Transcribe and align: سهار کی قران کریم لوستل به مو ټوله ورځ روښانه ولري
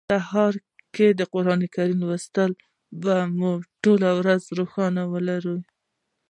سهار 0.09 0.53
کی 0.93 1.07
قران 1.33 1.61
کریم 1.75 1.99
لوستل 2.07 2.51
به 3.01 3.15
مو 3.37 3.51
ټوله 3.81 4.09
ورځ 4.19 4.41
روښانه 4.57 5.03
ولري 5.13 5.57